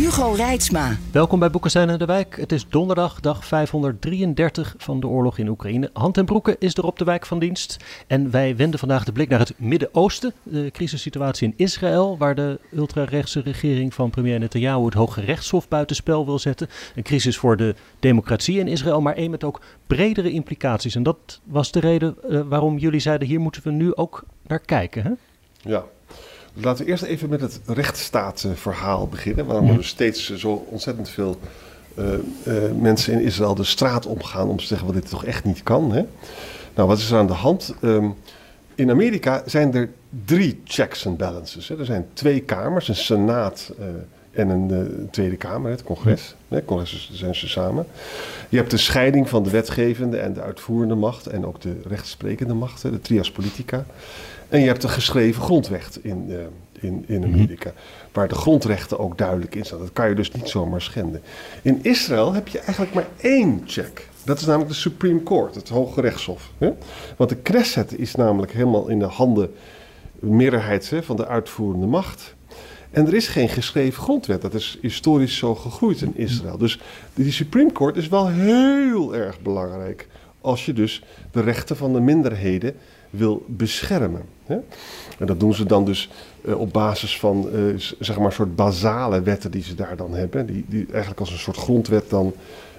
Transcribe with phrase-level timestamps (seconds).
[0.00, 0.96] Hugo Reitsma.
[1.12, 2.36] Welkom bij Boekenstein en de Wijk.
[2.36, 5.90] Het is donderdag, dag 533 van de oorlog in Oekraïne.
[5.92, 7.76] Hand en Broeken is er op de wijk van dienst.
[8.06, 10.32] En wij wenden vandaag de blik naar het Midden-Oosten.
[10.42, 16.24] De crisissituatie in Israël, waar de ultrarechtse regering van premier Netanyahu het Hoge Rechtshof buitenspel
[16.24, 16.68] wil zetten.
[16.94, 20.94] Een crisis voor de democratie in Israël, maar een met ook bredere implicaties.
[20.94, 24.60] En dat was de reden uh, waarom jullie zeiden, hier moeten we nu ook naar
[24.60, 25.02] kijken.
[25.02, 25.10] Hè?
[25.70, 25.84] Ja,
[26.54, 29.46] Laten we eerst even met het rechtsstaatverhaal beginnen.
[29.46, 31.38] Waarom er dus steeds zo ontzettend veel
[31.98, 32.06] uh,
[32.46, 35.62] uh, mensen in Israël de straat omgaan om te zeggen wat dit toch echt niet
[35.62, 35.92] kan.
[35.92, 36.04] Hè?
[36.74, 37.74] Nou, wat is er aan de hand?
[37.82, 38.14] Um,
[38.74, 39.90] in Amerika zijn er
[40.24, 41.68] drie checks and balances.
[41.68, 41.78] Hè?
[41.78, 43.86] Er zijn twee kamers, een senaat uh,
[44.30, 46.34] en een Tweede Kamer, het congres.
[46.48, 47.86] Het congres zijn ze samen.
[48.48, 52.54] Je hebt de scheiding van de wetgevende en de uitvoerende macht en ook de rechtsprekende
[52.54, 52.90] macht, hè?
[52.90, 53.84] de trias politica.
[54.50, 56.38] En je hebt de geschreven grondwet in, uh,
[56.80, 57.72] in, in Amerika,
[58.12, 59.78] waar de grondrechten ook duidelijk in staan.
[59.78, 61.22] Dat kan je dus niet zomaar schenden.
[61.62, 64.08] In Israël heb je eigenlijk maar één check.
[64.24, 66.50] Dat is namelijk de Supreme Court, het Hoge Rechtshof.
[66.58, 66.70] Hè?
[67.16, 69.52] Want de Knesset is namelijk helemaal in de handen,
[70.18, 72.34] meerderheid hè, van de uitvoerende macht.
[72.90, 74.42] En er is geen geschreven grondwet.
[74.42, 76.58] Dat is historisch zo gegroeid in Israël.
[76.58, 76.80] Dus
[77.14, 80.08] die Supreme Court is wel heel erg belangrijk.
[80.40, 82.74] Als je dus de rechten van de minderheden
[83.10, 84.22] wil beschermen.
[84.46, 84.58] Hè?
[85.18, 86.10] En dat doen ze dan dus
[86.44, 90.14] uh, op basis van uh, zeg maar een soort basale wetten die ze daar dan
[90.14, 90.46] hebben.
[90.46, 92.32] Die, die eigenlijk als een soort grondwet dan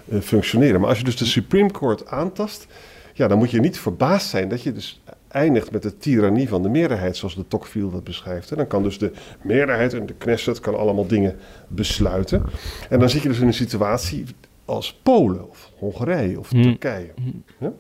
[0.08, 0.80] uh, functioneren.
[0.80, 2.68] Maar als je dus de Supreme Court aantast,
[3.14, 6.64] ja, dan moet je niet verbaasd zijn dat je dus eindigt met de tirannie van
[6.64, 8.52] de meerderheid, zoals de Tocqueville dat beschrijft.
[8.52, 9.12] En dan kan dus de
[9.42, 11.36] meerderheid en de Knesset kan allemaal dingen
[11.68, 12.44] besluiten.
[12.90, 14.26] En dan zit je dus in een situatie
[14.66, 16.64] als Polen of Hongarije of hmm.
[16.64, 17.12] Turkije.
[17.60, 17.72] Ja?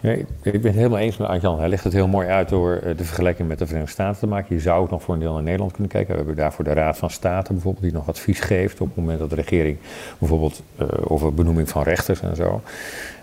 [0.00, 1.58] Ik ben het helemaal eens met Arjan.
[1.58, 4.26] Hij legt het heel mooi uit door eh, de vergelijking met de Verenigde Staten te
[4.26, 4.54] maken.
[4.54, 6.10] Je zou ook nog voor een deel naar Nederland kunnen kijken.
[6.10, 9.18] We hebben daarvoor de Raad van State bijvoorbeeld, die nog advies geeft op het moment
[9.18, 9.78] dat de regering
[10.18, 12.62] bijvoorbeeld uh, over benoeming van rechters en zo.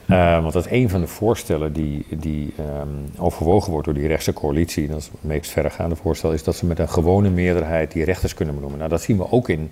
[0.10, 4.08] Uh, want dat is een van de voorstellen die, die um, overwogen wordt door die
[4.08, 7.92] rechtse coalitie, dat is het meest verregaande voorstel, is dat ze met een gewone meerderheid
[7.92, 8.80] die rechters kunnen benoemen.
[8.80, 9.72] Nou, dat zien we ook in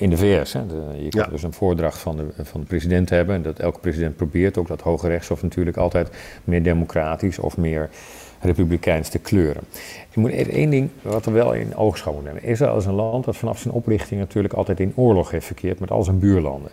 [0.00, 0.52] in de VS.
[0.52, 0.60] Hè.
[0.96, 1.26] Je kan ja.
[1.26, 3.34] dus een voordracht van de, van de president hebben.
[3.34, 6.08] En dat elke president probeert ook dat Hoge Rechtshof natuurlijk altijd
[6.44, 7.90] meer democratisch of meer
[8.40, 9.62] republikeins te kleuren.
[10.10, 12.42] Ik moet even één ding wat er wel in oogschouw moet nemen.
[12.42, 15.90] Israël is een land dat vanaf zijn oprichting natuurlijk altijd in oorlog heeft verkeerd met
[15.90, 16.70] al zijn buurlanden.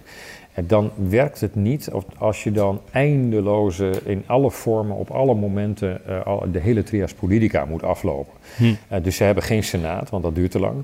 [0.53, 6.01] En dan werkt het niet als je dan eindeloze, in alle vormen, op alle momenten,
[6.07, 8.33] uh, de hele trias politica moet aflopen.
[8.55, 8.63] Hm.
[8.63, 10.83] Uh, dus ze hebben geen senaat, want dat duurt te lang.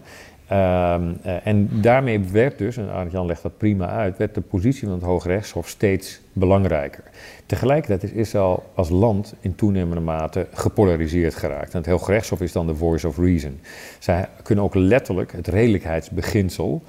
[0.54, 4.88] Um, uh, en daarmee werd dus, en Arjan legt dat prima uit, werd de positie
[4.88, 7.04] van het Hoge Rechtshof steeds belangrijker.
[7.46, 11.74] Tegelijkertijd is Israël als land in toenemende mate gepolariseerd geraakt.
[11.74, 13.60] En het Hoge Rechtshof is dan de voice of reason.
[14.00, 16.84] Zij kunnen ook letterlijk het redelijkheidsbeginsel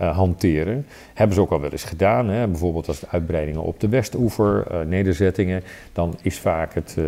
[0.00, 0.86] uh, hanteren.
[1.14, 2.28] Hebben ze ook al wel eens gedaan.
[2.28, 2.48] Hè?
[2.48, 5.62] Bijvoorbeeld als de uitbreidingen op de Westoever, uh, nederzettingen.
[5.92, 7.04] Dan is vaak het uh,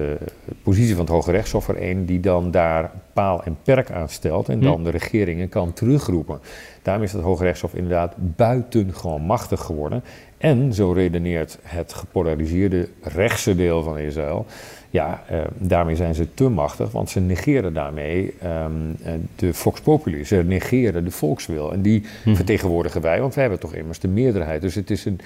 [0.62, 4.48] positie van het Hoge Rechtshof er een die dan daar paal en perk aan stelt.
[4.48, 4.82] En dan hm.
[4.82, 6.40] de regeringen kan terugroepen.
[6.82, 10.04] Daarom is het Hoge Rechtshof inderdaad buitengewoon machtig geworden.
[10.38, 14.46] En, zo redeneert het gepolariseerde rechtse deel van Israël,
[14.92, 18.96] ja, uh, daarmee zijn ze te machtig, want ze negeren daarmee um,
[19.36, 20.24] de Vox Populi.
[20.24, 21.72] Ze negeren de volkswil.
[21.72, 22.34] En die hm.
[22.34, 24.60] vertegenwoordigen wij, want wij hebben toch immers de meerderheid.
[24.60, 25.20] Dus het is een,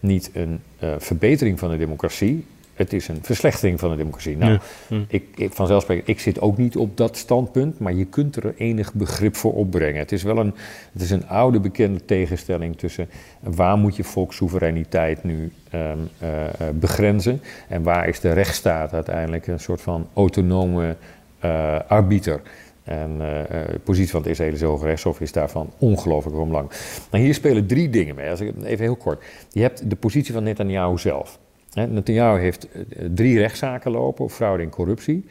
[0.00, 2.44] niet een uh, verbetering van de democratie
[2.74, 4.36] het is een verslechtering van de democratie.
[4.36, 5.02] Nou, hm.
[5.08, 8.94] ik, ik, vanzelfsprekend, ik zit ook niet op dat standpunt, maar je kunt er enig
[8.94, 9.98] begrip voor opbrengen.
[9.98, 10.54] Het is wel een,
[10.92, 13.08] het is een oude bekende tegenstelling tussen
[13.40, 16.28] waar moet je volkssoevereiniteit nu um, uh,
[16.74, 20.96] begrenzen en waar is de rechtsstaat uiteindelijk een soort van autonome
[21.44, 22.40] uh, arbiter.
[22.82, 23.18] En uh,
[23.48, 26.70] de positie van het Israëlische Hoge Rechtshof is daarvan ongelooflijk belang.
[27.10, 28.30] Nou, hier spelen drie dingen mee.
[28.30, 29.24] Als ik, even heel kort.
[29.50, 31.38] Je hebt de positie van Netanyahu zelf.
[31.74, 35.24] Netanyahu heeft eh, drie rechtszaken lopen op fraude en corruptie.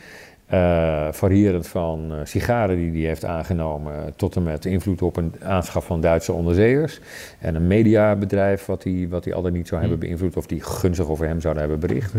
[0.53, 5.33] Uh, variërend van uh, sigaren die hij heeft aangenomen tot en met invloed op een
[5.44, 7.00] aanschaf van Duitse onderzeeërs.
[7.39, 11.07] En een mediabedrijf wat hij, wat hij altijd niet zou hebben beïnvloed of die gunstig
[11.07, 12.13] over hem zouden hebben bericht.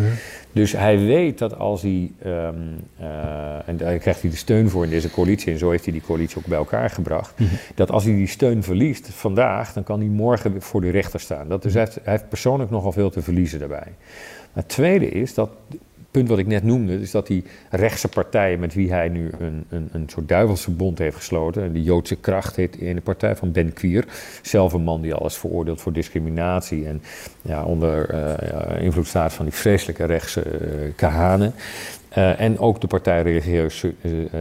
[0.53, 2.55] Dus hij weet dat als hij, um,
[3.01, 5.93] uh, en daar krijgt hij de steun voor in deze coalitie en zo heeft hij
[5.93, 7.35] die coalitie ook bij elkaar gebracht,
[7.75, 11.49] dat als hij die steun verliest vandaag, dan kan hij morgen voor de rechter staan.
[11.49, 13.93] Dat, dus hij heeft, hij heeft persoonlijk nogal veel te verliezen daarbij.
[14.53, 15.51] Maar het tweede is dat
[16.13, 19.65] punt wat ik net noemde, is dat die rechtse partijen met wie hij nu een,
[19.69, 23.73] een, een soort duivelsverbond heeft gesloten, de Joodse kracht heet in de partij van Ben
[23.73, 24.05] Quier,
[24.43, 27.03] zelf een man die al is veroordeeld voor discriminatie en
[27.43, 31.55] ja, onder uh, invloed staat van die vreselijke rechtse uh, kahanen.
[32.19, 33.85] Uh, en ook de partij Religieus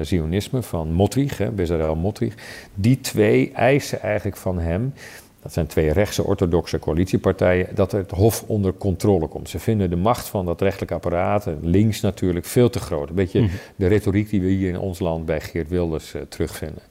[0.02, 2.34] Zionisme van hè, Bezalel Motrich.
[2.76, 4.94] Die twee eisen eigenlijk van hem
[5.42, 9.50] dat zijn twee rechtse orthodoxe coalitiepartijen, dat het Hof onder controle komt.
[9.50, 13.10] Ze vinden de macht van dat rechtelijk apparaat, links natuurlijk, veel te groot.
[13.10, 13.52] Een beetje mhm.
[13.76, 16.82] de retoriek die we hier in ons land bij Geert Wilders uh, terugvinden.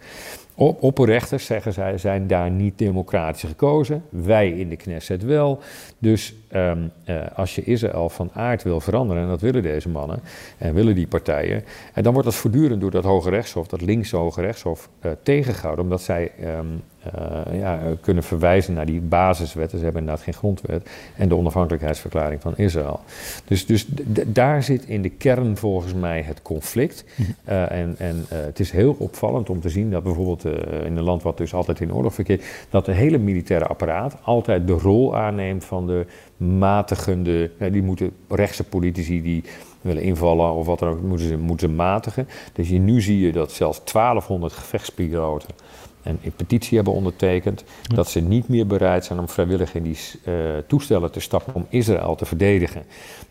[0.54, 4.04] Op, opperrechters, zeggen zij, zijn daar niet democratisch gekozen.
[4.08, 5.58] Wij in de Knesset wel.
[5.98, 10.20] Dus um, uh, als je Israël van aard wil veranderen, en dat willen deze mannen
[10.58, 11.64] en willen die partijen,
[11.94, 15.84] en dan wordt dat voortdurend door dat Hoge Rechtshof, dat linkse Hoge Rechtshof, uh, tegengehouden,
[15.84, 16.82] omdat zij um,
[17.18, 19.78] uh, ja, kunnen verwijzen naar die basiswetten.
[19.78, 20.90] Ze hebben inderdaad geen grondwet.
[21.16, 23.00] En de onafhankelijkheidsverklaring van Israël.
[23.44, 23.86] Dus, dus
[24.26, 27.04] daar zit in de kern volgens mij het conflict.
[27.48, 30.44] Uh, en en uh, het is heel opvallend om te zien dat bijvoorbeeld
[30.84, 34.66] in een land wat dus altijd in oorlog verkeert, dat de hele militaire apparaat altijd
[34.66, 36.06] de rol aanneemt van de
[36.40, 37.50] matigende.
[37.70, 39.44] die moeten rechtse politici die
[39.80, 42.28] willen invallen of wat dan ook, moeten ze, moeten matigen.
[42.52, 45.54] Dus je, nu zie je dat zelfs 1200 gevechtspiloten
[46.02, 47.64] en een petitie hebben ondertekend.
[47.94, 50.34] Dat ze niet meer bereid zijn om vrijwillig in die uh,
[50.66, 52.82] toestellen te stappen om Israël te verdedigen.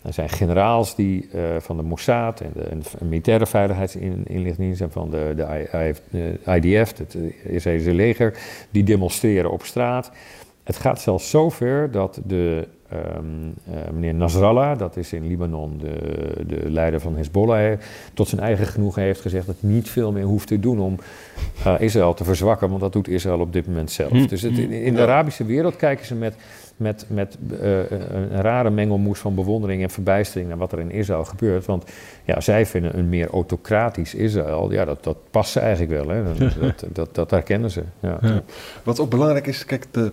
[0.02, 4.92] Er zijn generaals die uh, van de Mossad en de, en de militaire veiligheidsinlichtingendienst en
[4.92, 8.38] van de, de IDF, het Israëlische leger,
[8.72, 10.12] die demonstreren op straat.
[10.64, 15.95] Het gaat zelfs zover dat de Um, uh, meneer Nasrallah, dat is in Libanon de,
[16.47, 17.80] de leider van Hezbollah,
[18.13, 20.95] tot zijn eigen genoegen heeft gezegd dat hij niet veel meer hoeft te doen om
[21.65, 24.09] uh, Israël te verzwakken, want dat doet Israël op dit moment zelf.
[24.09, 24.27] Hm.
[24.27, 26.36] Dus het, in, in, de Arabische wereld kijken ze met,
[26.77, 31.25] met, met uh, een rare mengelmoes van bewondering en verbijstering naar wat er in Israël
[31.25, 31.65] gebeurt.
[31.65, 31.83] Want
[32.25, 36.15] ja, zij vinden een meer autocratisch Israël, ja, dat, dat past ze eigenlijk wel.
[36.15, 36.24] Hè.
[36.24, 37.83] Dat, dat, dat, dat herkennen ze.
[38.00, 38.18] Ja.
[38.21, 38.44] Ja.
[38.83, 40.12] Wat ook belangrijk is, kijk, de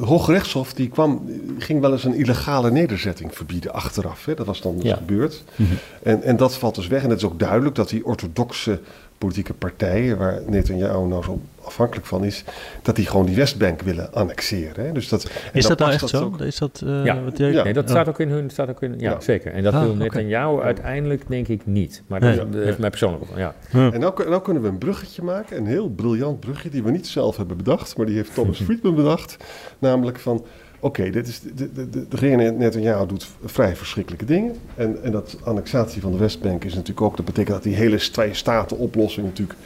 [0.00, 4.24] Hoogrechtshof die kwam, ging wel eens een illegale nederzetting verbieden achteraf.
[4.24, 4.34] Hè?
[4.34, 4.96] Dat was dan dus ja.
[4.96, 5.44] gebeurd.
[5.56, 5.78] Mm -hmm.
[6.02, 7.02] en, en dat valt dus weg.
[7.02, 8.80] En het is ook duidelijk dat die orthodoxe
[9.18, 12.44] politieke partijen, waar Netanyahu nou zo afhankelijk van is,
[12.82, 14.84] dat die gewoon die Westbank willen annexeren.
[14.84, 14.92] Hè?
[14.92, 16.24] Dus dat, is dat nou echt zo?
[16.24, 16.40] Ook...
[16.40, 17.62] Is dat, uh, ja, wat ja.
[17.62, 19.20] Nee, dat staat ook in hun, staat ook in, ja, ja.
[19.20, 19.52] zeker.
[19.52, 20.64] En dat ah, wil Netanyahu okay.
[20.64, 22.02] uiteindelijk denk ik niet.
[22.06, 23.36] Maar dat, heeft mij persoonlijk op.
[23.36, 23.54] Ja.
[23.72, 27.06] En nou, nou, kunnen we een bruggetje maken, een heel briljant bruggetje, die we niet
[27.06, 29.36] zelf hebben bedacht, maar die heeft Thomas Friedman bedacht.
[29.78, 30.46] Namelijk van, oké,
[30.80, 34.54] okay, dit is de, de, de, de regering Netanyahu doet vrij verschrikkelijke dingen.
[34.74, 37.96] En, en dat annexatie van de Westbank is natuurlijk ook, dat betekent dat die hele
[37.96, 39.58] twee staten oplossing natuurlijk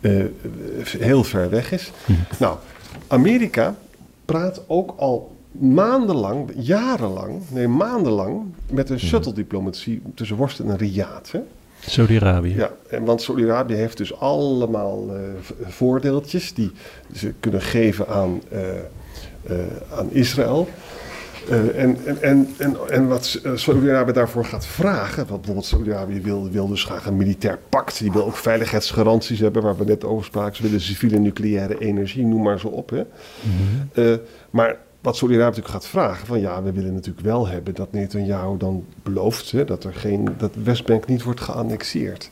[0.00, 0.24] uh,
[0.82, 1.92] heel ver weg is.
[2.38, 2.56] Nou,
[3.06, 3.74] Amerika
[4.24, 11.34] praat ook al maandenlang, jarenlang, nee maandenlang, met een shuttle-diplomatie tussen Worsten en Riyadh.
[11.80, 12.54] Saudi-Arabië.
[12.54, 15.20] Ja, en want Saudi-Arabië heeft dus allemaal uh,
[15.62, 16.70] voordeeltjes die
[17.14, 18.60] ze kunnen geven aan, uh,
[19.50, 19.56] uh,
[19.98, 20.68] aan Israël.
[21.50, 26.68] Uh, en, en, en, en, wat Saudi-Arabië daarvoor gaat vragen, wat bijvoorbeeld Saudi-Arabië wil, wil
[26.68, 30.56] dus graag een militair pact, die wil ook veiligheidsgaranties hebben, waar we net over spraken.
[30.56, 32.90] Ze willen civiele nucleaire energie, noem maar zo op.
[32.90, 33.02] Hè.
[33.42, 33.90] Mm-hmm.
[33.94, 34.16] Uh,
[34.50, 38.56] maar wat Saudi-Arabië natuurlijk gaat vragen, van ja, we willen natuurlijk wel hebben dat Netanyahu
[38.56, 42.30] dan belooft hè, dat, er geen, dat Westbank niet wordt geannexeerd.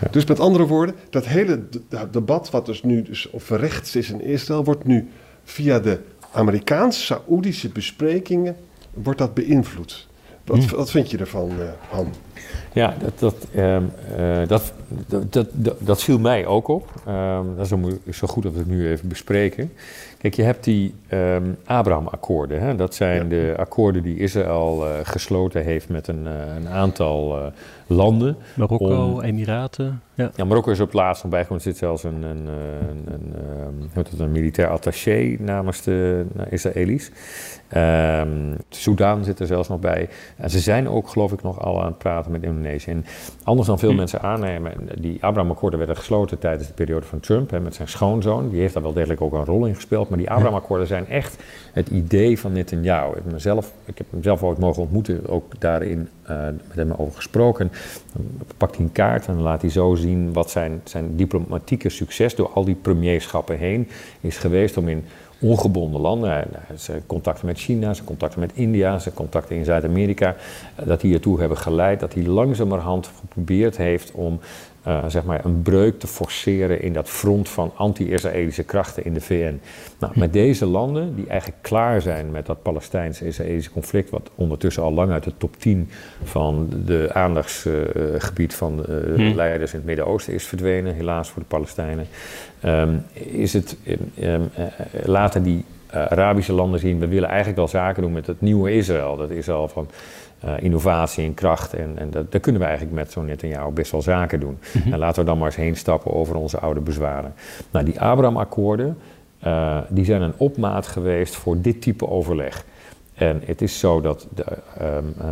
[0.00, 0.08] Ja.
[0.10, 1.62] Dus met andere woorden, dat hele
[2.10, 5.08] debat wat dus nu dus of rechts is in Israël, wordt nu
[5.44, 6.00] via de
[6.32, 8.56] Amerikaans-Saoedische besprekingen
[8.94, 10.08] wordt dat beïnvloed.
[10.44, 10.76] Wat, hmm.
[10.76, 12.12] wat vind je ervan, uh, Han?
[12.72, 14.72] Ja, dat, dat, um, uh, dat,
[15.06, 16.88] dat, dat, dat, viel mij ook op.
[17.08, 17.78] Um, dat is zo,
[18.10, 19.72] zo, goed dat we het nu even bespreken.
[20.18, 22.76] Kijk, je hebt die um, Abraham-akkoorden.
[22.76, 23.28] Dat zijn ja.
[23.28, 27.52] de akkoorden die Israël uh, gesloten heeft met een, uh, een aantal
[27.86, 28.36] landen.
[28.54, 30.02] Marokko, om, Emiraten.
[30.14, 30.30] Ja.
[30.36, 30.44] ja.
[30.44, 31.64] Marokko is op het laatst nog bijgekomen.
[31.64, 33.34] Er zit zelfs een, een, een,
[33.94, 37.10] een een militair attaché namens de Israëli's.
[37.76, 40.08] Um, Soudaan zit er zelfs nog bij.
[40.36, 42.90] En ze zijn ook, geloof ik, nog al aan het praten met Indonesië.
[42.90, 43.04] En
[43.42, 43.96] anders dan veel hm.
[43.96, 48.48] mensen aannemen, die Abraham-akkoorden werden gesloten tijdens de periode van Trump, hè, met zijn schoonzoon.
[48.48, 50.08] Die heeft daar wel degelijk ook een rol in gespeeld.
[50.08, 53.10] Maar die Abraham-akkoorden zijn echt het idee van Netanyahu.
[53.10, 56.08] Ik heb, mezelf, ik heb hem zelf ooit mogen ontmoeten, ook daarin
[56.68, 57.72] met hem over gesproken.
[58.12, 58.24] Dan
[58.56, 62.48] pakt hij een kaart en laat hij zo zien wat zijn, zijn diplomatieke succes door
[62.48, 63.88] al die premierschappen heen
[64.20, 65.04] is geweest om in
[65.40, 66.44] ongebonden landen.
[66.74, 70.36] Zijn contacten met China, zijn contacten met India, zijn contacten in Zuid-Amerika.
[70.74, 74.40] Eh, dat die ertoe hebben geleid dat hij langzamerhand geprobeerd heeft om
[74.86, 79.20] uh, zeg maar een breuk te forceren in dat front van anti-Israëlische krachten in de
[79.20, 79.60] VN.
[79.98, 84.92] Nou, met deze landen, die eigenlijk klaar zijn met dat Palestijns-Israëlische conflict, wat ondertussen al
[84.92, 85.90] lang uit de top 10
[86.22, 89.34] van de aandachtsgebied uh, van de hmm.
[89.34, 92.06] leiders in het Midden-Oosten is verdwenen, helaas voor de Palestijnen,
[92.64, 93.76] um, is het,
[94.20, 94.50] um,
[95.04, 99.16] laten die Arabische landen zien, we willen eigenlijk wel zaken doen met het nieuwe Israël.
[99.16, 99.88] Dat Israël van
[100.44, 101.74] uh, innovatie en kracht.
[101.74, 104.58] En, en dat, daar kunnen we eigenlijk met zo'n Netanyahu best wel zaken doen.
[104.72, 104.92] Mhm.
[104.92, 107.34] En laten we dan maar eens heen stappen over onze oude bezwaren.
[107.70, 108.98] Nou, die Abraham-akkoorden,
[109.46, 112.64] uh, die zijn een opmaat geweest voor dit type overleg.
[113.20, 114.44] En het is zo dat de
[114.82, 115.26] um, uh,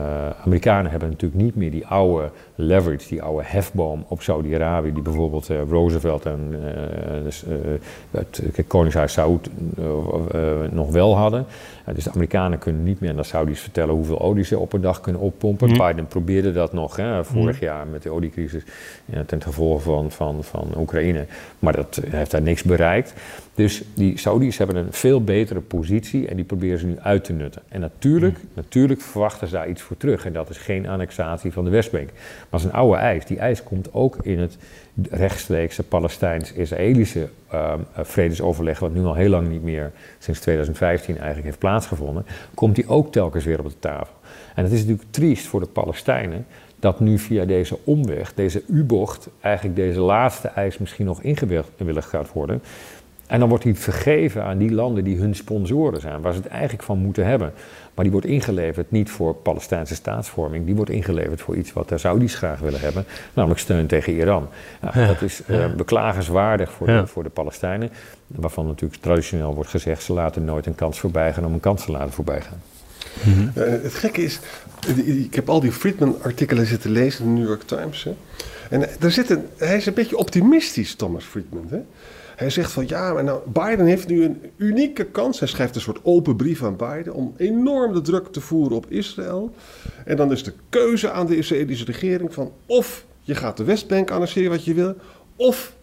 [0.45, 5.51] Amerikanen hebben natuurlijk niet meer die oude leverage, die oude hefboom op Saudi-Arabië, die bijvoorbeeld
[5.51, 7.45] uh, Roosevelt en uh, dus,
[8.11, 9.51] het Koningshuis Saud
[10.71, 11.47] nog wel hadden.
[11.95, 14.81] dus de Amerikanen kunnen niet meer aan de Saudis vertellen hoeveel olie ze op een
[14.81, 15.69] dag kunnen oppompen.
[15.69, 15.77] Mm.
[15.77, 17.67] Biden probeerde dat nog hè, vorig mm.
[17.67, 18.63] jaar met de oliecrisis
[19.27, 21.27] ten gevolge van, van, van Oekraïne.
[21.59, 23.15] Maar dat heeft daar niks bereikt.
[23.59, 27.33] Dus die Saudis hebben een veel betere positie en die proberen ze nu uit te
[27.33, 27.63] nutten.
[27.69, 28.49] En natuurlijk, mm.
[28.55, 30.27] natuurlijk verwachten ze daar iets voor terug.
[30.27, 32.09] En dat is geen annexatie van de Westbank.
[32.51, 33.27] Maar is een oude eis.
[33.27, 34.57] Die eis komt ook in het
[35.11, 41.59] rechtstreekse Palestijns-Israëlische uh, vredesoverleg, wat nu al heel lang niet meer, sinds 2015 eigenlijk heeft
[41.59, 44.15] plaatsgevonden, komt die ook telkens weer op de tafel.
[44.55, 46.47] En het is natuurlijk triest voor de Palestijnen
[46.79, 52.33] dat nu via deze omweg, deze U-bocht, eigenlijk deze laatste eis misschien nog ingewilligd gaat
[52.33, 52.63] worden.
[53.29, 56.49] En dan wordt die vergeven aan die landen die hun sponsoren zijn, waar ze het
[56.49, 57.53] eigenlijk van moeten hebben.
[57.95, 61.99] Maar die wordt ingeleverd niet voor Palestijnse staatsvorming, die wordt ingeleverd voor iets wat de
[61.99, 64.49] Saudis graag willen hebben, namelijk steun tegen Iran.
[64.81, 67.91] Nou, dat is uh, beklagenswaardig voor, de, voor de Palestijnen,
[68.27, 71.85] waarvan natuurlijk traditioneel wordt gezegd, ze laten nooit een kans voorbij gaan om een kans
[71.85, 72.61] te laten voorbij gaan.
[73.25, 73.51] Mm
[73.83, 74.41] het gekke is,
[75.05, 78.05] ik heb al die Friedman-artikelen zitten lezen in de New York Times.
[78.05, 78.15] Hè?
[78.71, 81.67] En er zit een, hij is een beetje optimistisch, Thomas Friedman.
[81.71, 81.79] Hè?
[82.39, 85.39] Hij zegt van ja, maar nou, Biden heeft nu een unieke kans.
[85.39, 88.87] Hij schrijft een soort open brief aan Biden om enorm de druk te voeren op
[88.91, 89.55] Israël.
[90.05, 94.11] En dan is de keuze aan de Israëlische regering van of je gaat de Westbank
[94.11, 94.95] annexeren wat je wil,
[95.37, 95.77] of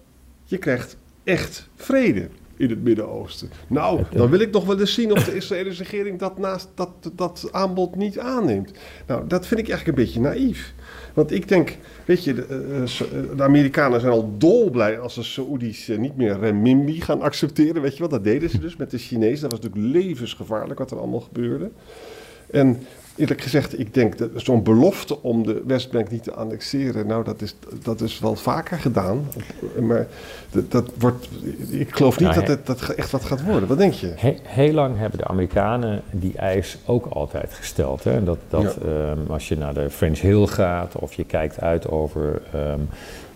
[0.43, 3.49] je krijgt echt vrede in het Midden-Oosten.
[3.67, 6.89] Nou, dan wil ik nog wel eens zien of de Israëlische regering dat, naast, dat,
[7.15, 8.71] dat aanbod niet aanneemt.
[9.07, 10.73] Nou, dat vind ik eigenlijk een beetje naïef.
[11.13, 15.23] Want ik denk, weet je, de, eh, eh, de Amerikanen zijn al dolblij als de
[15.23, 17.81] Saoedi's eh, niet meer renminbi gaan accepteren.
[17.81, 19.49] Weet je wat, dat deden ze dus met de Chinezen.
[19.49, 21.69] Dat was natuurlijk levensgevaarlijk wat er allemaal gebeurde.
[22.51, 22.79] En
[23.15, 27.41] eerlijk gezegd, ik denk dat zo'n belofte om de Westbank niet te annexeren, nou, dat
[27.41, 29.27] is, dat is wel vaker gedaan.
[29.81, 30.07] Maar
[30.49, 31.29] dat, dat wordt,
[31.69, 33.69] ik geloof niet nou, dat het dat echt wat gaat worden.
[33.69, 34.13] Wat denk je?
[34.43, 38.03] heel lang hebben de Amerikanen die eis ook altijd gesteld.
[38.03, 38.23] Hè?
[38.23, 42.41] Dat, dat ehm, als je naar de French Hill gaat of je kijkt uit over
[42.53, 42.79] ehm,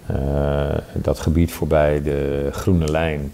[0.06, 3.32] eh, dat gebied voorbij de Groene Lijn.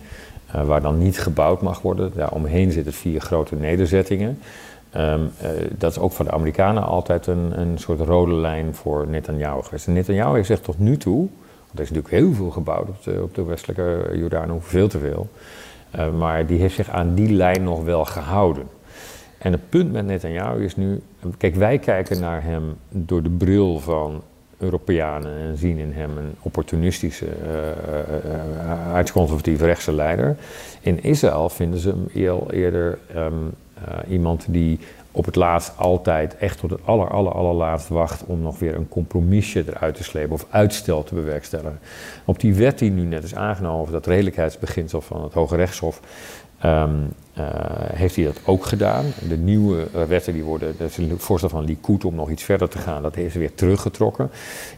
[0.56, 2.12] Uh, waar dan niet gebouwd mag worden.
[2.16, 4.40] Daar omheen zitten vier grote nederzettingen.
[4.98, 9.08] Um, uh, dat is ook voor de Amerikanen altijd een, een soort rode lijn voor
[9.08, 9.88] Netanyahu geweest.
[9.88, 13.04] En Netanyahu heeft zich tot nu toe, want er is natuurlijk heel veel gebouwd op
[13.04, 15.30] de, op de westelijke Jordaan, veel te veel.
[15.96, 18.68] Uh, maar die heeft zich aan die lijn nog wel gehouden.
[19.38, 21.02] En het punt met Netanyahu is nu,
[21.38, 24.22] kijk wij kijken naar hem door de bril van
[24.58, 30.38] Europeanen en zien in hem een opportunistische, uh, uitconservatieve rechtse leider.
[30.82, 34.79] In Israël vinden ze hem eerder um, uh, iemand die
[35.12, 38.89] op het laatst altijd echt tot het aller, aller, allerlaatst wacht om nog weer een
[38.89, 41.79] compromisje eruit te slepen of uitstel te bewerkstelligen.
[42.25, 46.01] Op die wet die nu net is aangenomen, dat redelijkheidsbeginsel van het Hoge Rechtshof,
[46.65, 47.46] um, uh,
[47.94, 49.05] heeft hij dat ook gedaan.
[49.27, 52.70] De nieuwe wetten die worden, dat is een voorstel van Likud om nog iets verder
[52.70, 54.29] te gaan, dat ze weer teruggetrokken.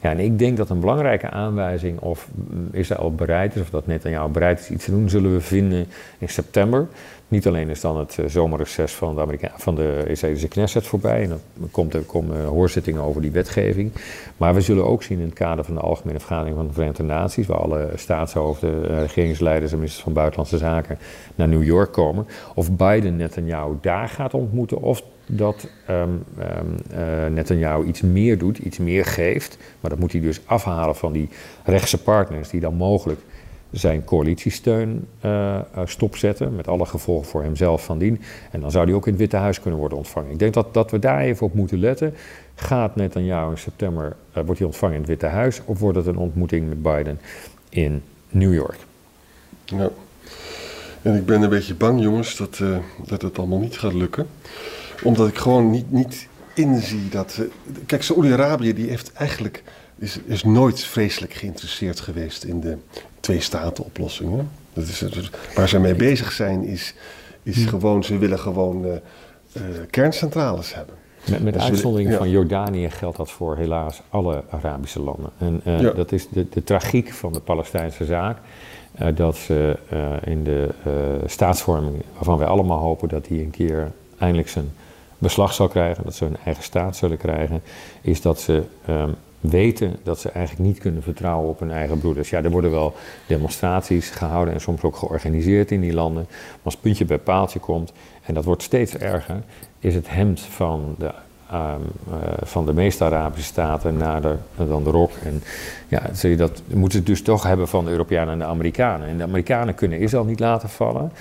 [0.02, 2.28] Ja, en ik denk dat een belangrijke aanwijzing of
[2.72, 5.42] Israël bereid is, of dat net aan jou bereid is iets te doen, zullen we
[5.42, 5.88] vinden
[6.18, 6.88] in september.
[7.28, 11.22] Niet alleen is dan het uh, zomerreces van de, Amerika van de Israëlische Knesset voorbij.
[11.24, 11.40] En dan
[11.72, 13.92] komt er komen hoorzittingen over die wetgeving.
[14.38, 17.04] Maar we zullen ook zien in het kader van de Algemene Vergadering van de Verenigde
[17.04, 17.48] Naties.
[17.48, 20.98] Waar alle staatshoofden, regeringsleiders en ministers van Buitenlandse Zaken
[21.36, 22.28] naar New York komen.
[22.56, 24.82] Of Biden Netanyahu daar gaat ontmoeten.
[24.82, 29.58] Of dat um, um, uh, Netanyahu iets meer doet, iets meer geeft.
[29.80, 31.30] Maar dat moet hij dus afhalen van die
[31.64, 33.20] rechtse partners die dan mogelijk
[33.72, 38.22] zijn coalitiesteun uh, stopzetten, met alle gevolgen voor hemzelf van dien.
[38.52, 40.32] En dan zou hij ook in het Witte Huis kunnen worden ontvangen.
[40.32, 42.14] Ik denk dat, dat we daar even op moeten letten.
[42.56, 46.08] Gaat Netanyahu in september, uh, wordt hij ontvangen in het Witte Huis, of wordt het
[46.08, 47.20] een ontmoeting met Biden
[47.70, 48.78] in New York?
[49.66, 49.90] Ja.
[51.02, 52.62] En ik ben een beetje bang, jongens, dat,
[53.06, 54.28] dat het allemaal niet gaat lukken
[55.04, 57.40] omdat ik gewoon niet, niet inzie dat.
[57.86, 59.64] kijk, Saoedi-Arabië die heeft eigenlijk.
[60.00, 62.78] Is, is nooit vreselijk geïnteresseerd geweest in de
[63.28, 64.42] twee-staten-oplossing.
[64.74, 65.04] Dat is,
[65.56, 66.94] waar ze mee bezig zijn, is,
[67.44, 68.04] is gewoon.
[68.04, 70.96] Ze willen gewoon uh, uh, kerncentrales hebben.
[71.30, 72.18] Met, met uitzondering ja.
[72.18, 75.32] van Jordanië geldt dat voor helaas alle Arabische landen.
[75.38, 75.92] En uh, ja.
[75.92, 78.38] dat is de, de tragiek van de Palestijnse zaak.
[79.16, 79.78] dat ze
[80.24, 80.70] in de
[81.26, 84.72] staatsvorming, waarvan wij allemaal hopen dat die een keer eindelijk zijn
[85.18, 87.62] beslag zal krijgen, dat ze hun eigen staat zullen krijgen,
[88.02, 89.16] is dat ze um,
[89.50, 92.30] weten dat ze eigenlijk niet kunnen vertrouwen op hun eigen broeders.
[92.30, 92.96] Ja, er worden wel
[93.28, 96.26] demonstraties gehouden en soms ook georganiseerd in die landen.
[96.30, 99.42] Maar als puntje bij paaltje komt, en dat wordt steeds erger,
[99.80, 101.12] is het hemd van de
[101.54, 105.12] Um, uh, van de meeste Arabische staten naar de, dan de rok.
[105.24, 105.44] En
[105.88, 106.02] ja,
[106.36, 109.08] dat moeten ze dus toch hebben van de Europeanen en de Amerikanen.
[109.08, 111.12] En de Amerikanen kunnen Israël niet laten vallen.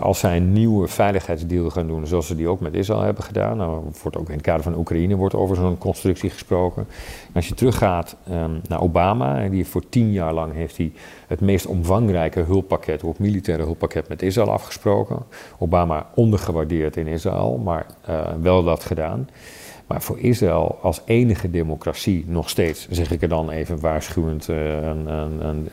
[0.00, 3.56] Als zij een nieuwe veiligheidsdeal gaan doen, zoals ze die ook met Israël hebben gedaan,
[3.56, 6.86] nou, wordt ook in het kader van Oekraïne wordt over zo'n constructie gesproken.
[7.34, 10.92] als je teruggaat um, naar Obama, die voor tien jaar lang heeft hij
[11.26, 15.18] het meest omvangrijke hulppakket, ook militaire hulppakket met Israël afgesproken.
[15.58, 19.28] Obama ondergewaardeerd in Israël, maar uh, wel dat gedaan.
[19.86, 24.82] Maar voor Israël als enige democratie nog steeds, zeg ik er dan even waarschuwend uh,
[24.82, 25.68] een, een, een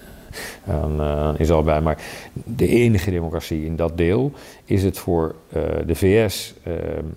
[0.67, 1.81] aan, uh, is al bij.
[1.81, 1.97] Maar
[2.33, 4.31] de enige democratie in dat deel
[4.65, 6.73] is het voor uh, de VS uh,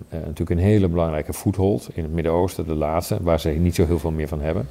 [0.09, 3.99] natuurlijk een hele belangrijke foothold in het Midden-Oosten, de laatste, waar ze niet zo heel
[3.99, 4.67] veel meer van hebben.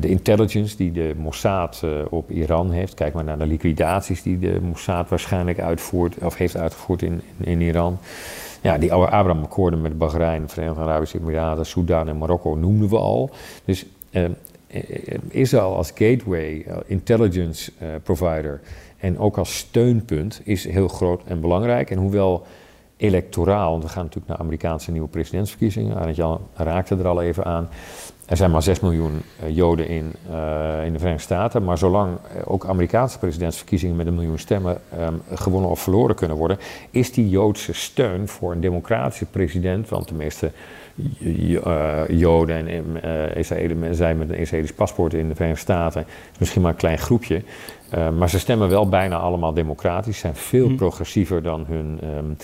[0.00, 4.58] de intelligence die de Mossad op Iran heeft, kijk maar naar de liquidaties die de
[4.62, 7.98] Mossad waarschijnlijk uitvoert of heeft uitgevoerd in, in, Iran.
[8.60, 13.30] Ja, die Abraham-akkoorden met Bahrein, Verenigde Arabische Emiraten, Soedan en Marokko noemden we al.
[13.64, 14.24] Dus eh,
[15.28, 18.60] Israël als gateway, intelligence provider
[18.98, 21.90] en ook als steunpunt is heel groot en belangrijk.
[21.90, 22.46] En hoewel
[22.96, 27.44] electoraal, want we gaan natuurlijk naar Amerikaanse nieuwe presidentsverkiezingen, Arend Jan raakte er al even
[27.44, 27.68] aan.
[28.26, 30.04] Er zijn maar 6 miljoen Joden in,
[30.84, 35.70] in de Verenigde Staten, maar zolang ook Amerikaanse presidentsverkiezingen met een miljoen stemmen um, gewonnen
[35.70, 36.58] of verloren kunnen worden,
[36.90, 40.50] is die Joodse steun voor een democratische president, want uh,
[42.08, 46.04] Joden en uh, Israëlen zijn met een Israëlisch paspoort in de Verenigde Staten.
[46.32, 47.42] is misschien maar een klein groepje.
[47.94, 50.76] Uh, maar ze stemmen wel bijna allemaal democratisch, zijn veel hmm.
[50.76, 52.36] progressiever dan hun, um,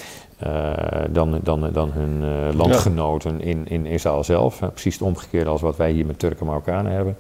[1.13, 2.23] dan, dan, dan hun
[2.57, 3.45] landgenoten ja.
[3.45, 4.59] in, in Israël zelf.
[4.59, 7.17] precies het omgekeerde als wat wij hier met Turken en Marokkanen hebben.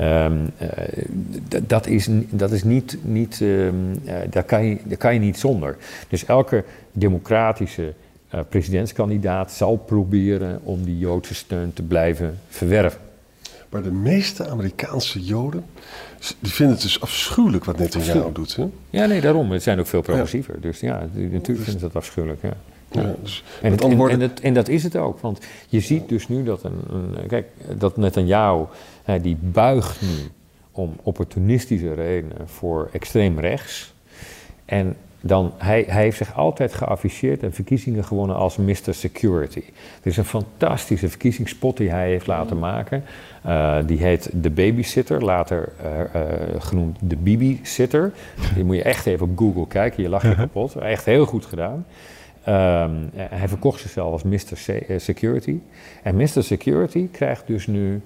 [0.00, 0.50] Um,
[1.66, 5.76] dat, is, dat is niet, niet um, daar, kan je, daar kan je niet zonder.
[6.08, 7.92] Dus elke democratische
[8.48, 13.00] presidentskandidaat zal proberen om die Joodse steun te blijven verwerven.
[13.68, 15.64] Maar de meeste Amerikaanse Joden
[16.38, 18.56] die vinden het dus afschuwelijk wat Netanyahu doet.
[18.56, 18.66] Hè?
[18.90, 19.50] Ja, nee, daarom.
[19.50, 20.54] Het zijn ook veel progressiever.
[20.54, 20.60] Ja.
[20.60, 22.42] Dus ja, natuurlijk dus, vinden ze dat afschuwelijk.
[22.42, 22.56] Ja.
[22.90, 25.20] Ja, dus en, het, en, en, het, en, dat is het ook.
[25.20, 28.64] Want je ziet dus nu dat een, een kijk, dat Netanyahu,
[29.02, 30.30] hè, die buigt nu
[30.70, 33.94] om opportunistische redenen voor extreem rechts.
[34.64, 38.76] En dan hij, hij heeft zich altijd geafficheerd en verkiezingen gewonnen als Mr.
[38.90, 39.62] Security.
[39.94, 43.04] Het is een fantastische verkiezingspot die hij heeft laten maken.
[43.46, 48.12] Uh, die heet De Babysitter, later uh, uh, genoemd De Bibi-sitter.
[48.54, 50.76] Die moet je echt even op Google kijken, je lacht je kapot.
[50.76, 51.86] Echt heel goed gedaan.
[52.48, 54.80] Um, hij verkocht zichzelf als Mr.
[54.96, 55.58] Security.
[56.02, 56.42] En Mr.
[56.42, 58.00] Security krijgt dus nu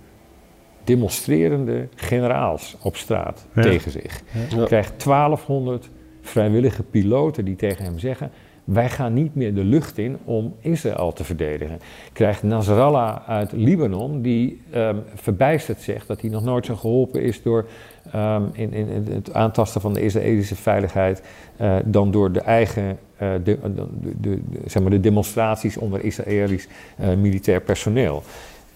[0.84, 3.62] demonstrerende generaals op straat ja.
[3.62, 4.22] tegen zich.
[4.56, 4.64] Ja.
[4.64, 5.88] Krijgt 1200
[6.28, 8.30] vrijwillige piloten die tegen hem zeggen:
[8.64, 11.78] Wij gaan niet meer de lucht in om Israël te verdedigen.
[12.12, 17.42] Krijgt Nasrallah uit Libanon, die um, verbijsterd zegt dat hij nog nooit zo geholpen is
[17.42, 17.66] door
[18.14, 21.22] um, in, in, het aantasten van de Israëlische veiligheid
[21.60, 23.86] uh, dan door de eigen uh, de, de,
[24.20, 28.22] de, zeg maar de demonstraties onder Israëlisch militair personeel.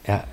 [0.04, 0.24] Ja,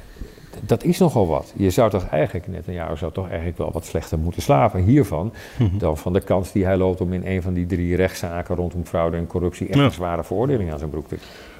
[0.61, 1.53] dat is nogal wat.
[1.55, 4.81] Je zou toch eigenlijk, net een jaar zou toch eigenlijk wel wat slechter moeten slapen
[4.81, 5.33] hiervan.
[5.57, 5.77] Mhm.
[5.77, 8.85] Dan van de kans die hij loopt om in een van die drie rechtszaken rondom
[8.85, 9.83] fraude en corruptie echt Ja.
[9.83, 11.17] een zware veroordeling aan zijn broek te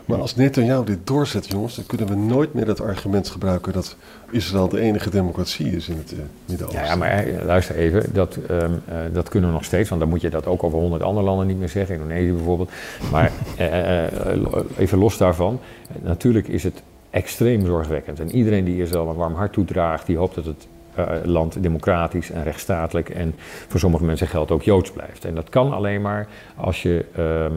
[0.09, 3.95] Maar als Netanyahu dit doorzet, jongens, dan kunnen we nooit meer dat argument gebruiken dat
[4.31, 6.83] Israël de enige democratie is in het eh, Midden-Oosten.
[6.83, 10.01] Ja, ja, maar eh, luister even, dat, ehm, eh, dat kunnen we nog steeds, want
[10.01, 12.71] dan moet je dat ook over honderd andere landen niet meer zeggen, Indonesië bijvoorbeeld.
[13.11, 13.31] Maar
[14.77, 15.59] even los daarvan,
[16.01, 18.19] natuurlijk is het extreem zorgwekkend.
[18.19, 22.31] En iedereen die Israël een warm hart toedraagt, die hoopt dat het eh, land democratisch
[22.31, 23.35] en rechtsstatelijk en
[23.67, 25.25] voor sommige mensen geldt ook joods blijft.
[25.25, 27.53] En dat kan alleen maar als je, ehm,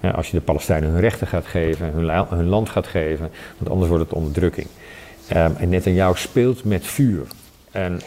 [0.00, 3.70] ehm, als je de Palestijnen hun rechten gaat geven, hun, hun land gaat geven, want
[3.70, 4.66] anders wordt het onderdrukking.
[5.28, 7.26] Ehm, en Netanyahu speelt met vuur.
[7.70, 8.00] En,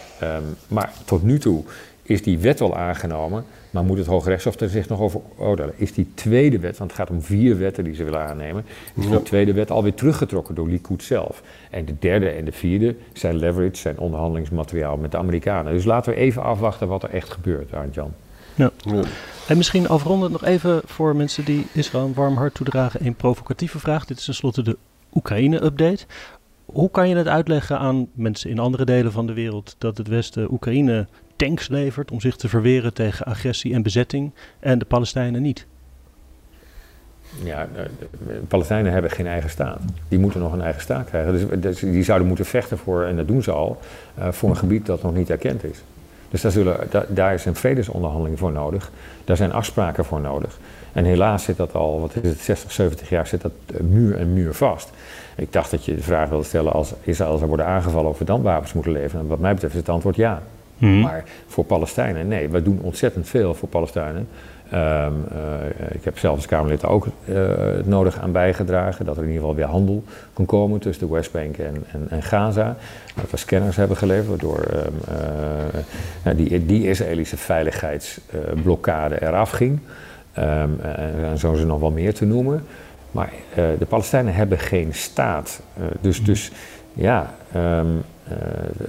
[0.68, 1.64] maar tot nu toe
[2.10, 5.74] is die wet wel aangenomen, maar moet het Hoge Rechtshof er zich nog over oordelen?
[5.78, 9.04] Is die tweede wet, want het gaat om vier wetten die ze willen aannemen, is
[9.04, 9.20] die Ja.
[9.20, 11.42] tweede wet alweer teruggetrokken door Likud zelf.
[11.70, 15.74] En de derde en de vierde zijn leverage, zijn onderhandelingsmateriaal met de Amerikanen.
[15.74, 18.14] Dus laten we even afwachten wat er echt gebeurt, Arnd-Jan.
[18.56, 18.72] Ja.
[19.48, 23.80] En misschien afrondend nog even voor mensen die Israël een warm hart toedragen een provocatieve
[23.80, 24.06] vraag.
[24.06, 24.78] Dit is tenslotte de
[25.14, 26.06] Oekraïne-update.
[26.66, 30.08] Hoe kan je het uitleggen aan mensen in andere delen van de wereld dat het
[30.08, 31.08] Westen Oekraïne
[31.40, 35.66] tanks levert om zich te verweren tegen agressie en bezetting en de Palestijnen niet?
[37.44, 37.84] Ja, eh,
[38.28, 39.80] de Palestijnen hebben geen eigen staat.
[40.08, 41.32] Die moeten nog een eigen staat krijgen.
[41.32, 43.80] Dus, dus die zouden moeten vechten voor, en dat doen ze al,
[44.16, 45.82] eh, voor een gebied dat nog niet erkend is.
[46.30, 48.92] Dus daar, zullen, da- daar is een vredesonderhandeling voor nodig.
[49.26, 50.60] Daar zijn afspraken voor nodig.
[50.94, 54.18] En helaas zit dat al, wat is het, 60, 70 jaar zit dat eh, muur
[54.18, 54.90] en muur vast.
[55.36, 58.26] Ik dacht dat je de vraag wilde stellen als Israël zou worden aangevallen of we
[58.26, 59.22] dan wapens moeten leveren.
[59.22, 60.42] En wat mij betreft is het antwoord ja.
[60.80, 64.28] Maar voor Palestijnen, nee, we doen ontzettend veel voor Palestijnen.
[64.70, 69.22] Ehm, eh, ik heb zelf als Kamerlid ook eh, het nodige aan bijgedragen dat er
[69.22, 72.76] in ieder geval weer handel kon komen tussen de Westbank en, en, Gaza.
[73.16, 75.82] Dat we scanners hebben geleverd, waardoor ehm, eh,
[76.24, 79.80] ja, die, die Israëlische veiligheidsblokkade eraf ging.
[80.34, 80.70] Ehm,
[81.24, 82.64] en, zo is er nog wel meer te noemen.
[83.12, 85.62] Maar eh, de Palestijnen hebben geen staat.
[85.78, 86.52] Eh, dus, dus
[86.94, 87.82] ja, eh,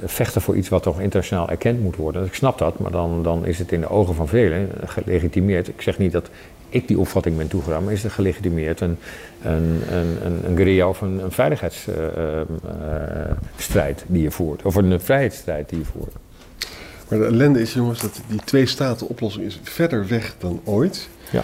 [0.04, 2.24] vechten voor iets wat toch internationaal erkend moet worden.
[2.24, 5.68] Ik snap dat, maar dan, dan is het in de ogen van velen gelegitimeerd.
[5.68, 6.30] Ik zeg niet dat
[6.68, 8.98] ik die opvatting ben toegedaan, maar is het gelegitimeerd een,
[9.42, 14.62] een, een, een, een guerrilla of een, een veiligheidsstrijd die je voert.
[14.62, 16.12] Of een vrijheidsstrijd die je voert.
[17.08, 21.08] Maar de ellende is, jongens, dat die twee-staten-oplossing is verder weg dan ooit.
[21.30, 21.42] Ja.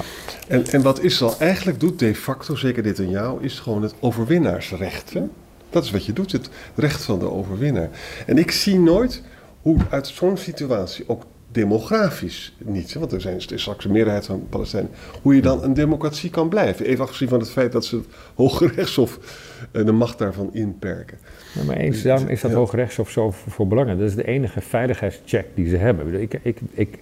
[0.48, 3.94] En, en wat Israël eigenlijk doet, de facto, zeker dit in jou, is gewoon het
[4.00, 5.12] overwinnaarsrecht.
[5.12, 5.22] Hè?
[5.76, 7.90] Dat is wat je doet, het recht van de overwinnaar.
[8.26, 9.22] En ik zie nooit
[9.62, 14.46] hoe uit zo'n situatie, ook demografisch niet, want er zijn er straks een meerderheid van
[14.48, 14.90] Palestijnen,
[15.22, 16.86] hoe je dan een democratie kan blijven.
[16.86, 19.18] Even afgezien van het feit dat ze het Hoge Rechtshof
[19.72, 21.18] eh, de macht daarvan inperken.
[21.54, 22.56] Ja, maar eens, daarom is dat Ja.
[22.56, 23.98] Hoge Rechtshof zo voor, voor belangrijk.
[23.98, 26.20] Dat is de enige veiligheidscheck die ze hebben.
[26.20, 26.98] Ik, ik, ik,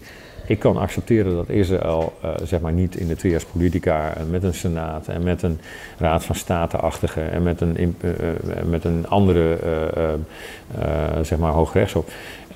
[0.47, 4.43] ik, kan accepteren dat Israël eh, zeg maar niet in de trias politica en met
[4.43, 5.59] een senaat en met een
[5.99, 10.13] raad van state-achtige en met een, eh, eh, met een andere eh, eh,
[10.79, 12.05] eh, zeg maar Hoge Rechtshof.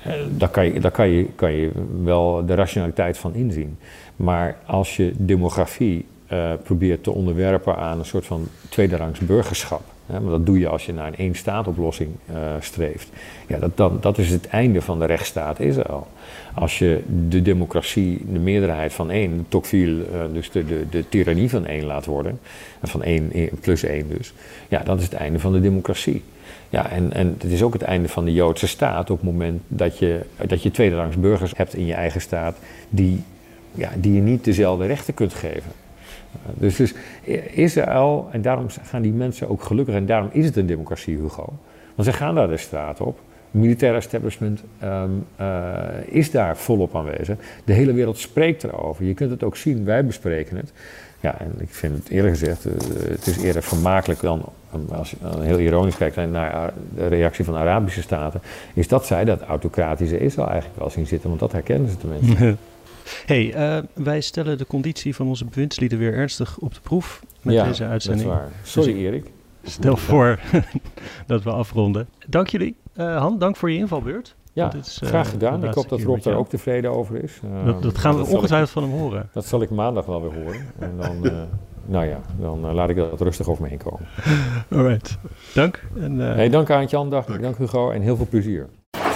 [0.03, 1.71] eh, daar kan, je, daar kan, je, kan je
[2.03, 3.77] wel de rationaliteit van inzien.
[4.15, 9.81] Maar als je demografie eh, probeert te onderwerpen aan een soort van tweederangs burgerschap.
[10.11, 13.09] Hè, want dat doe je als je naar een één-staat-oplossing eh, streeft.
[13.47, 16.07] Ja, dat, dat, dat is het einde van de rechtsstaat Israël.
[16.53, 21.09] Als je de democratie, de meerderheid van één, de Tocqueville, eh, dus de, de, de
[21.09, 22.39] tirannie van één laat worden,
[22.79, 24.33] en van één plus één dus,
[24.67, 26.23] ja, dat is het einde van de democratie.
[26.69, 29.61] Ja, en, en het is ook het einde van de Joodse staat op het moment
[29.67, 32.57] dat je, dat je tweederangs burgers hebt in je eigen staat
[32.89, 33.23] die,
[33.71, 35.71] ja, die je niet dezelfde rechten kunt geven.
[36.53, 36.93] Dus, dus
[37.51, 41.53] Israël, en daarom gaan die mensen ook gelukkig, en daarom is het een democratie, Hugo.
[41.95, 43.19] Want ze gaan daar de straat op.
[43.51, 47.37] Het militaire establishment ehm, eh, is daar volop aanwezig.
[47.65, 49.05] De hele wereld spreekt erover.
[49.05, 50.71] Je kunt het ook zien, wij bespreken het.
[51.19, 52.73] Ja, en ik vind het eerlijk gezegd, eh,
[53.09, 54.45] het is eerder vermakelijk dan,
[54.91, 58.41] als je heel ironisch kijkt naar Ar- de reactie van de Arabische staten,
[58.73, 62.55] is dat zij dat autocratische Israël eigenlijk wel zien zitten, want dat herkennen ze tenminste.
[63.25, 67.53] Hey, eh, wij stellen de conditie van onze bewindslieden weer ernstig op de proef met
[67.53, 68.27] ja, deze uitzending.
[68.29, 68.51] dat is waar.
[68.63, 69.31] Sorry Erik.
[69.63, 70.39] Stel voor
[71.27, 72.07] dat we afronden.
[72.27, 72.75] Dank jullie.
[72.93, 74.35] Eh, Han, dank voor je invalbeurt.
[74.53, 75.63] Ja, Want dit is, eh, graag gedaan.
[75.65, 77.39] Ik hoop dat Rob daar ook tevreden over is.
[77.43, 79.29] Eh, Dat, dat gaan we ik- ongetwijfeld van hem horen.
[79.33, 80.61] Dat zal ik maandag wel weer horen.
[80.79, 81.41] En dan, eh,
[81.85, 84.07] nou ja, dan laat ik dat rustig over me heen komen.
[84.75, 85.17] Alright.
[85.53, 85.83] Dank.
[85.99, 88.67] En, eh, Hey, dank Aantjan, dag, dank Hugo en heel veel plezier.